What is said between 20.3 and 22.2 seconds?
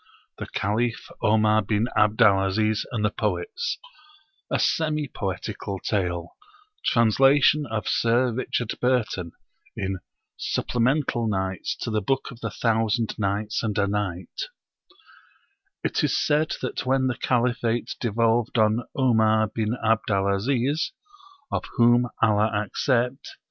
Aziz, (of whom